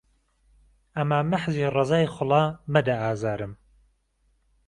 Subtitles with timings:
[0.97, 3.51] ئهما مهحزی ڕهزای خوڵا مهده ئازارم